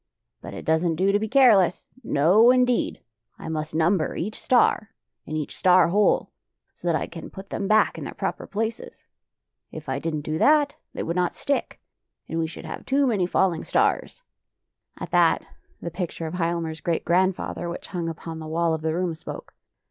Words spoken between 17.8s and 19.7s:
hung upon the wall of the room, spoke.